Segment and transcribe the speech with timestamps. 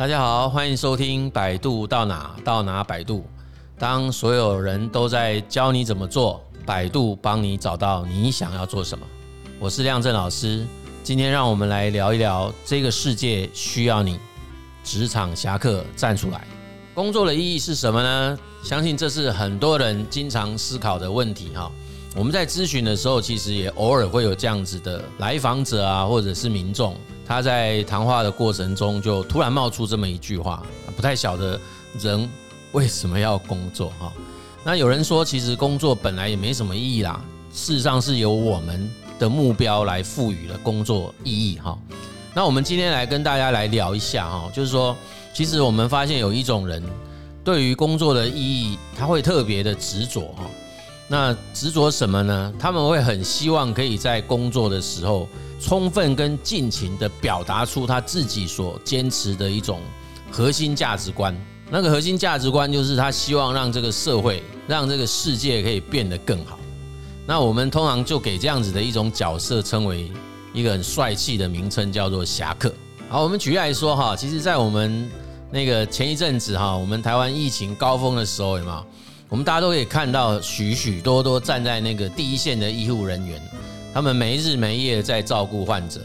[0.00, 3.22] 大家好，欢迎收听百度到哪到哪百度。
[3.78, 9.06] 当所有人都在教你怎么做，百度帮你找到你想要做什么。
[9.58, 10.66] 我是亮正老师，
[11.04, 14.18] 今天让我们来聊一聊这个世界需要你，
[14.82, 16.46] 职场侠客站出来。
[16.94, 18.38] 工作的意义是什么呢？
[18.64, 21.70] 相信这是很多人经常思考的问题哈。
[22.16, 26.96] 我们在咨询的时候，其实也偶尔会有这样子的来访者啊，或者是民众。
[27.30, 30.60] 他在谈话的过程中，就突然冒出这么一句话：
[30.96, 31.60] 不太晓得
[32.00, 32.28] 人
[32.72, 34.12] 为什么要工作哈。
[34.64, 37.22] 那有人说，其实工作本来也没什么意义啦。
[37.52, 41.78] 事实上是由我们的目标来赋予了工作意义哈。
[42.34, 44.96] 那我们今天来跟大家来聊一下哈，就是说，
[45.32, 46.82] 其实我们发现有一种人
[47.44, 50.42] 对于工作的意义，他会特别的执着哈。
[51.06, 52.52] 那执着什么呢？
[52.58, 55.28] 他们会很希望可以在工作的时候。
[55.60, 59.80] 充分跟尽情地表达出他自己所坚持的一种
[60.30, 61.36] 核心价值观。
[61.70, 66.58] 那个核心价值观就是他希望让这个社会、让这个世界可以变得更好。
[67.26, 70.10] 那我们通常就给这样子的一种角色称为
[70.52, 72.74] 一个很帅气的名称，叫做侠客。
[73.08, 75.08] 好，我们举例来说哈，其实，在我们
[75.52, 78.84] 那个前一阵子哈，我们台湾疫情高峰的时候，有没有？
[79.28, 83.40] 我们大家都可以看到许许多多站在那个第一线的医护人员。
[83.92, 86.00] 他们没日没夜在照顾患者，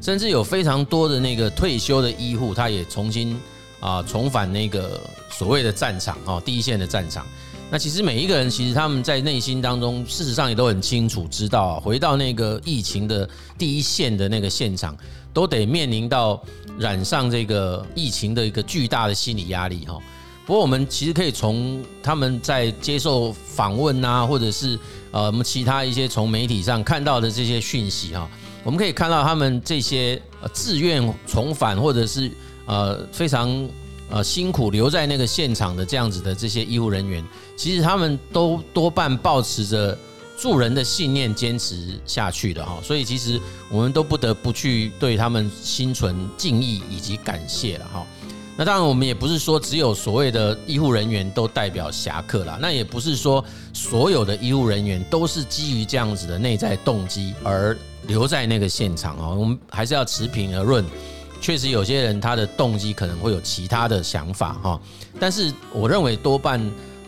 [0.00, 3.38] 甚至有非常多的那个退休的医护，他也重新
[3.80, 7.26] 啊重返那个所谓的战场哦，第一线的战场。
[7.70, 14.96] 那其实每一个人，其实他们在内心当中，事实上也都很清楚，知道，回到那个疫情的第一线的那个现场，
[15.34, 16.42] 都得面临到
[16.78, 19.98] 染上这个疫情的一个巨大的心理压力哈。
[20.46, 24.78] 不过我们其实可以从他们在接受访问啊，或者是
[25.10, 28.28] 呃我们其他一些从媒体上看到的这些讯息哈，
[28.64, 30.20] 我们可以看到他们这些
[30.52, 32.30] 自愿重返或者是
[32.66, 33.68] 呃非常
[34.10, 37.24] 呃辛苦留在那个现场的这样子的这些医护人员，
[37.56, 39.96] 其实他们都多半抱持着
[40.36, 43.40] 助人的信念坚持下去的哈，所以其实
[43.70, 48.06] 我们都不得不去对他们心存敬意以及感谢了哈。
[48.60, 53.42] 那当然，我们也不是说只有所谓的医护人员都代表侠客啦，那也不是说
[53.72, 59.28] 所有的医护人员都是基于这样子的内在动机而留在那个现场啊。
[59.28, 60.84] 我们还是要持平而论，
[61.40, 64.80] 确实有些人他的动机可能会有其他的想法哈。
[65.20, 66.60] 但是我认为多半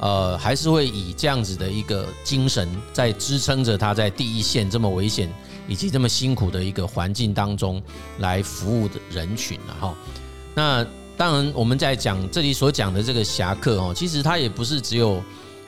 [0.00, 5.32] 呃还是会以这样子的一个精神在支撑着他在第一线这么危险
[5.68, 7.80] 以及这么辛苦的一个环境当中
[8.18, 9.94] 来服务的人群了哈。
[10.52, 10.84] 那。
[11.16, 15.22] 当然，我们在讲这里所讲的这个侠客哦，其实他也不是只有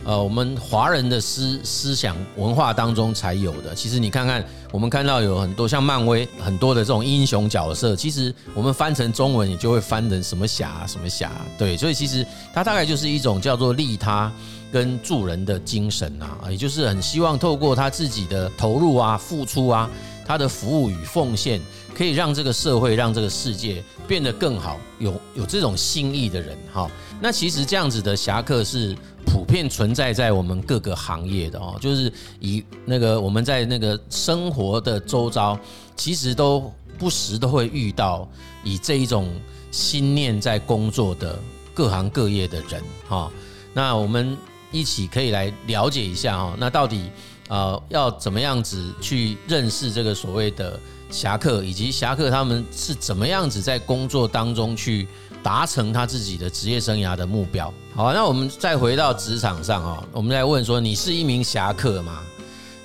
[0.05, 3.75] 呃我们华人的思思想文化当中才有的。
[3.75, 14.31] 其实你看看，我们看到有很多像漫威很多的这种英雄角色，其实我们翻成中文也就会翻成什么侠什么侠，对，所以其实它大概就是一种叫做利他
[14.71, 19.89] 跟助人的精神啊，也就是很希望透过他自己的投入啊、付出啊。
[20.29, 21.59] 他的服务与奉献
[21.95, 24.79] 可以让这个社会、让这个世界变得更好。
[24.99, 28.95] 有有这种心意的人，哈，那其实这样子的侠客是
[29.25, 31.79] 普遍存在在我们各个行业的哦。
[31.81, 35.59] 就是以那个我们在那个生活的周遭，
[35.97, 38.29] 其实都不时都会遇到
[38.63, 39.35] 以这一种
[39.71, 41.39] 心念在工作的
[41.73, 43.33] 各行各业的人，哈。
[43.73, 44.37] 那我们
[44.71, 47.11] 一起可以来了解一下，哈，那到底。
[47.49, 50.79] 呃，要怎么样子去认识这个所谓的
[51.11, 55.09] 侠客，以及侠客他们是怎么样子在工作当中去
[55.43, 57.73] 达成他自己的职业生涯的目标？
[57.95, 62.21] 好，那我们再回到职场上啊，我们来问说，你是一名侠客吗？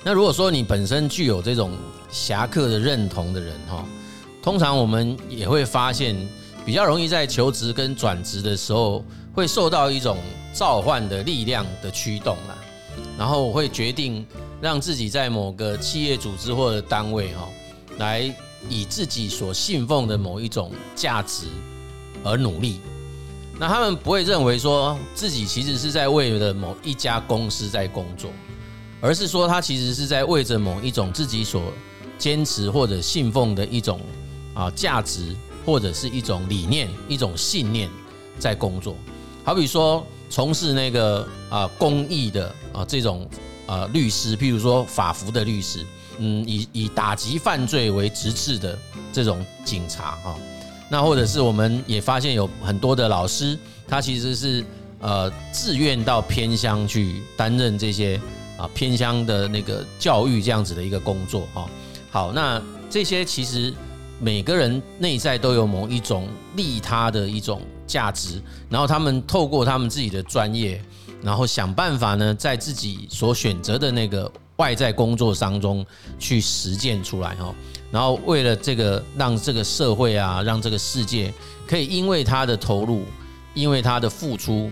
[0.02, 1.72] 那如果说你本身具有这种
[2.10, 3.84] 侠客的认同的人哈，
[4.42, 6.16] 通常我们也会发现，
[6.64, 9.04] 比较容易在求职跟转职的时候，
[9.34, 10.16] 会受到一种
[10.54, 12.56] 召唤的力量的驱动啦，
[13.18, 14.26] 然后我会决定。
[14.64, 17.46] 让自己在某个企业组织或者单位哈，
[17.98, 18.34] 来
[18.66, 21.48] 以自己所信奉的某一种价值
[22.22, 22.80] 而努力。
[23.58, 28.30] 那他们不会认为说自己其实是在为了某一家公司在工作，
[29.02, 31.70] 而是说他其实是在为着某一种自己所
[32.16, 34.00] 坚持或者信奉的一种
[34.54, 37.90] 啊价值，或者是一种理念、一种信念
[38.38, 38.96] 在工作。
[39.44, 43.28] 好比说从事那个啊公益的啊这种。
[43.66, 45.84] 呃，律师，譬如说法服的律师，
[46.18, 48.78] 嗯，以以打击犯罪为职责的
[49.12, 50.36] 这种警察哈，
[50.90, 53.58] 那或者是我们也发现有很多的老师，
[53.88, 54.64] 他其实是
[55.00, 58.20] 呃自愿到偏乡去担任这些
[58.58, 61.66] 啊偏乡的那个教育这样子的一个工作哈。
[62.10, 63.72] 好，那这些其实
[64.20, 70.80] 每个人内在都有某一种利他的一种价值，然后他们透过他们自己的专业，
[71.24, 75.84] 然后想办法呢，在自己所选择的那个外在工作当中
[76.18, 77.54] 去实践出来哈。
[77.90, 81.32] 然后为了这个，让这个社会啊，让这个世界
[81.66, 83.04] 可以因为他的投入，
[83.54, 84.70] 因为他的付出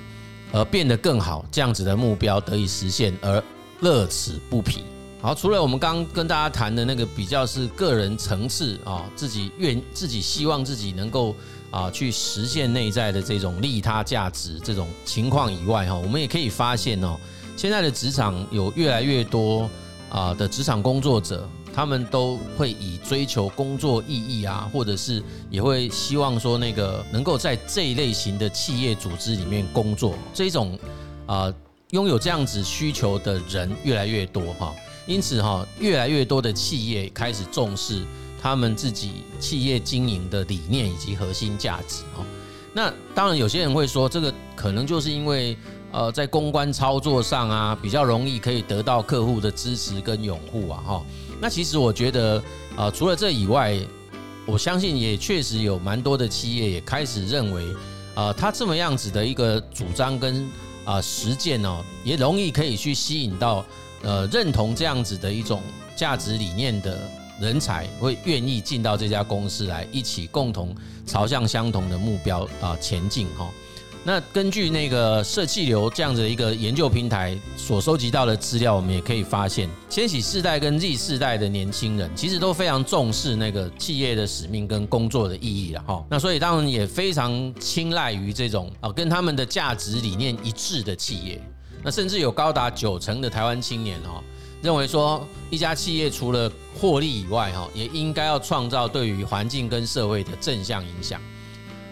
[0.52, 3.42] 而变得更好，这样子的目标得以实现而
[3.80, 4.84] 乐此不疲。
[5.22, 11.32] 好，除了我们刚刚跟大家谈的那个比较是个人层次啊，自己愿自己希望自己能够
[11.70, 17.16] 啊去实现内在的这种利他价值这种情况以外哈，我们也可以发现哦，
[17.56, 19.70] 现在的职场有越来越多
[20.10, 30.76] 啊的职场工作者，他们都会以追求工作意义啊，或者是也会希望说那个能够在这一类型的企业组织里面工作，这种
[31.26, 31.54] 啊
[31.90, 34.74] 拥有这样子需求的人越来越多哈。
[35.06, 38.04] 因此哈，越来越多的企业开始重视
[38.40, 42.24] 他们自己企业经营的理念以及核心价值哈。
[42.72, 45.56] 那当然，有些人会说，这个可能就是因为
[45.90, 51.04] 呃，在公关操作上啊，比较容易可以得到客户的支持跟拥护啊哈。
[51.40, 52.42] 那其实我觉得
[52.76, 53.76] 啊，除了这以外，
[54.46, 57.66] 我相信也确实有蛮多的企业也开始认为
[58.14, 60.48] 啊，他这么样子的一个主张跟
[60.84, 63.64] 啊实践哦，也容易可以去吸引到。
[64.02, 65.62] 呃，认同这样子的一种
[65.94, 66.98] 价值理念的
[67.40, 70.74] 人才，会愿意进到这家公司来，一起共同
[71.06, 73.48] 朝向相同的目标啊前进哈。
[74.04, 86.04] 那根据那个社企流这样子的一个研究平台所收集到的资料，我们也可以发现，千禧世代跟 Z 世代的年轻人其实都非常重视那个企业的使命跟工作的意义了哈。
[86.10, 91.40] 那所以当然也非常青睐于这种啊跟他们的价值理念一致的企业。
[91.84, 94.22] 那甚至有高达九成的台湾青年哈，
[94.62, 101.20] 认为说一家企业除了获利以外哈，也应该要创造对于环境跟社会的正向影响。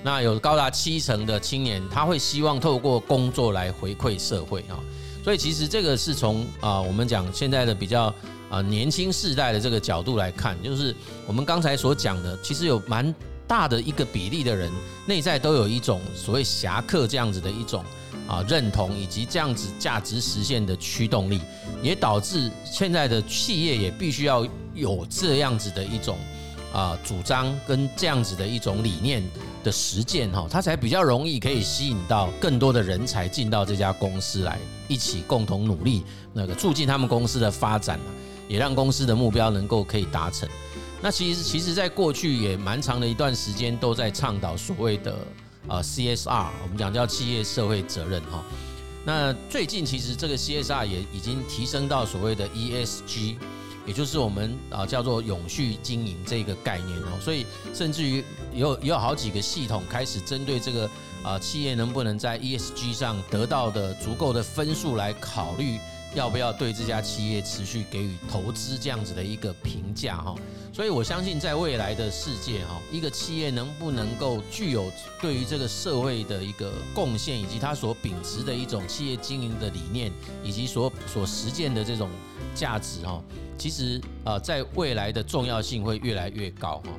[0.03, 4.79] 那有高达七成的青年，他会希望透过工作来回馈社会哈。
[5.23, 8.15] 所以其实这个是从啊我们讲现在的比较
[8.49, 10.95] 啊年轻世代的这个角度来看，就是
[11.27, 13.15] 我们刚才所讲的，其实有蛮
[13.47, 14.73] 大的一个比例的人
[15.05, 17.85] 内在都有一种所谓侠客这样子的一种。
[18.31, 21.41] 啊，认同以及这样子价值实现的驱动力，
[21.83, 26.17] 也导致现在的企业也必须要有这样子的一种
[26.73, 29.21] 啊主张跟这样子的一种理念
[29.65, 37.99] 的实践哈，它才比较容易可以吸引到更多的人才进到这家公司来，一起共同努力，那个促进他们公司的发展，
[38.47, 40.49] 也让公司的目标能够可以达成。
[41.03, 45.17] 那其实，其实在过去也蛮长的一段时间都在倡导所谓的。
[45.69, 48.43] 啊，CSR，我们讲叫企业社会责任哈。
[49.05, 53.37] 那最近其实这个 CSR 也已经提升到所谓的 ESG，
[53.87, 57.19] 也就是我们啊叫做永续经营这个概念哦。
[57.21, 60.91] 所以甚至于有有好几个系统开始针对这个
[61.23, 65.79] 啊企业能不能在 ESG 上得到的足够的分数来考虑。
[66.15, 70.35] 要不要对这家企业持续给予投资这样子的一个评价哈？
[70.73, 74.91] 所以我相信在未来的世界哈，一个企业能不能够具有
[75.21, 80.11] 对于这个社会的一个贡献，以及它所秉持的一种企业经营的理念，
[80.43, 82.11] 以及所所实践的这种
[82.55, 83.23] 价值哈，
[83.57, 86.91] 其实啊，在未来的重要性会越来越高哈。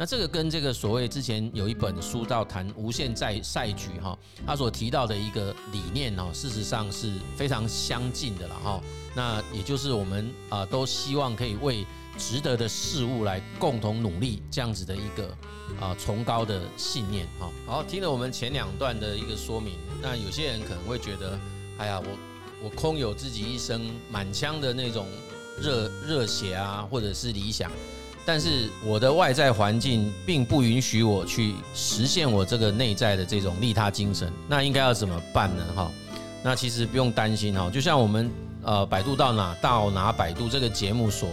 [0.00, 8.80] 那这个跟这个所谓之前有一本书叫谈无限赛赛局哈，他所提到的一个理念哈，事实上是非常相近的了哈。
[9.16, 11.84] 那也就是我们啊都希望可以为
[12.16, 15.36] 值得的事物来共同努力，这样子的一个
[15.80, 17.50] 啊崇高的信念哈。
[17.66, 21.36] 好，听了我们前两段的一个说明，那有些人可能会觉得，
[21.76, 22.16] 哎呀，我
[22.62, 25.08] 我空有自己一生满腔的那种
[25.60, 27.68] 热热血啊，或者是理想。
[28.28, 35.64] 但是我的外在环境并不允许我去实现我这个内在的这种利他精神，那应该要怎么办呢？
[35.74, 35.90] 哈，
[36.42, 38.30] 那其实不用担心哈，就像我们
[38.62, 41.26] 呃百度到哪到哪百度这个节目所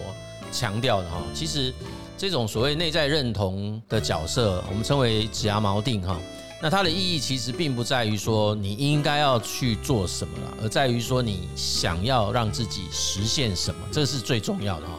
[0.54, 1.74] 强调的哈，其实
[2.18, 6.18] 这种所谓内在认同的角色，我们称为指牙锚定哈，
[6.62, 14.94] 那它的意义其实并不在于说你应该要去做什么了，而在于说你想要让自己实现什么，这是最重要的哈。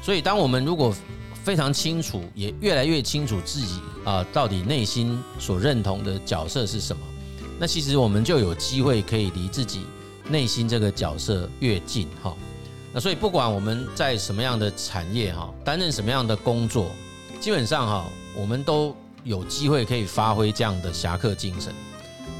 [0.00, 0.94] 所以当我们如果
[1.44, 7.02] 非常清楚，也越来越清楚自己啊，到底内心所认同的角色是什么。
[7.60, 9.82] 那其实我们就有机会可以离自己
[10.30, 12.34] 内心这个角色越近哈。
[12.94, 16.90] 那所以不管我们在什么样的产业哈，担任什么样的工作，
[17.38, 21.74] 基本上哈，我们都有机会可以发挥这样的侠客精神。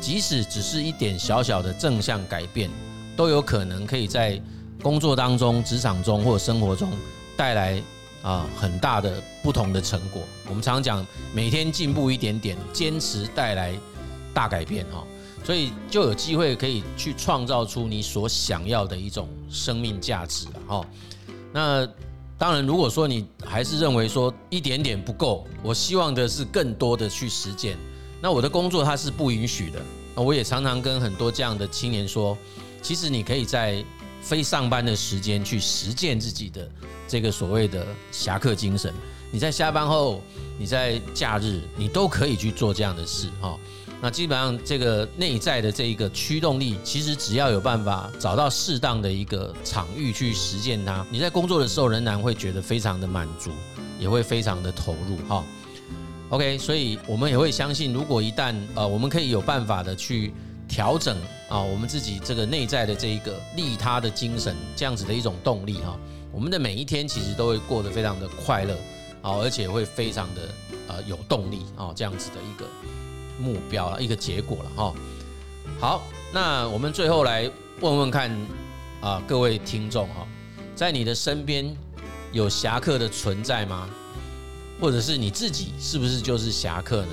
[0.00, 2.70] 即使只是一点小小的正向改变，
[3.14, 4.40] 都有可能可以在
[4.82, 6.90] 工作当中、职场中或生活中
[7.37, 7.82] 带来。
[8.25, 10.21] 啊很大的不同的成果。
[10.49, 13.73] 我们常常讲，每天进步一点点，坚持带来
[14.33, 15.04] 大改变哈。
[15.45, 20.87] 所以就有机会可以去创造出你所想要的一种生命价值了哈。
[21.52, 21.87] 那
[22.38, 27.76] 当然，如果说你还是认为说一点点不够，我希望的是更多的去实践。
[28.23, 29.78] 那我的工作它是不允许的。
[30.16, 32.37] 那我也常常跟很多这样的青年说，
[32.81, 33.85] 其实你可以在
[34.25, 36.69] 非上班的时间去实践自己的
[37.07, 38.93] 这个所谓的侠客精神。
[39.31, 40.23] 你在下班后，
[40.59, 43.59] 你在假日，你都可以去做这样的事哈。
[44.00, 53.50] 那基本上，这个内在的这一个驱动力，其实只要有办法找到适当的一个场域去实践它，你在工作的时候仍然会觉得非常的满足，
[53.99, 55.45] 也会非常的投入哈。
[56.31, 60.33] OK，所以我们也会相信，如果一旦呃我们可以有办法的去
[60.69, 61.16] 调整
[61.54, 65.96] 啊，我们自己这个内在的这一个利他的精神，这样子的一种动力哈，
[66.32, 68.75] 我们的每一天其实都会过得非常的快乐
[69.23, 70.42] 啊，而且会非常的
[70.88, 72.66] 呃有动力啊，这样子的一个。
[73.37, 74.94] 目标了一个结果了哈，
[75.80, 78.30] 好，那我们最后来问问看
[79.00, 80.25] 啊，各位听众哈，
[80.76, 81.76] 在你的身边
[82.30, 83.90] 有侠客的存在吗？
[84.80, 87.12] 或者是你自己是不是就是侠客呢？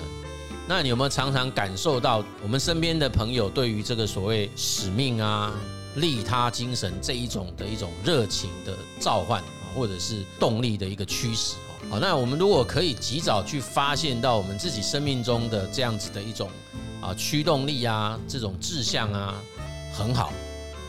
[0.73, 5.53] 那你有没有常常感受到我们身边的朋友对于这个所谓使命啊、
[5.95, 9.43] 利他精神这一种的一种热情的召唤，
[9.75, 11.55] 或者是动力的一个驱使？
[11.89, 16.49] 好，那我们如果可以及早去发现到我们自己生命中的这样子的一种
[17.01, 19.43] 啊驱动力啊，这种志向啊，
[19.91, 20.31] 很好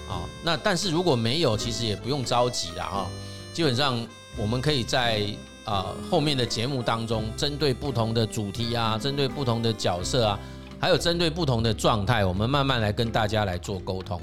[0.08, 0.22] 啊。
[0.44, 3.10] 那但是如果没有，其实也不用着急了啊。
[3.52, 4.00] 基本上
[4.36, 5.26] 我们可以在
[5.64, 10.38] 啊后面的节目当中，针对不同的主题啊，针对不同的角色啊，
[10.78, 14.20] 还有针对不同的状态，我们慢慢来跟大家来做沟通。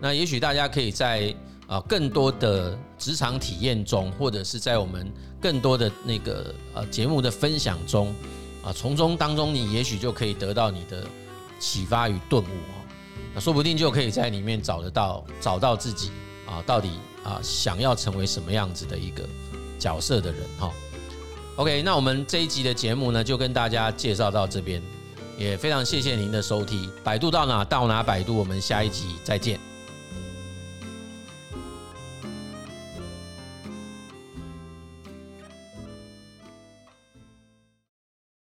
[0.00, 1.34] 那也许大家可以在。
[1.70, 5.08] 啊，更多的职场体验中，或者是在我们
[5.40, 8.12] 更多的那个呃节目的分享中，
[8.60, 11.06] 啊，从中当中你也许就可以得到你的
[11.60, 12.82] 启发与顿悟啊，
[13.32, 16.10] 那说不定就可以在里面找得到找到自己
[16.44, 16.90] 啊，到底
[17.22, 19.22] 啊想要成为什么样子的一个
[19.80, 20.70] 角色的人哈。
[21.56, 24.80] OK，那我们这一集的节目呢，就跟大家介绍到这边，
[25.36, 29.69] 也非常谢谢您的收听，百度到哪到哪百度，我们下一集再见。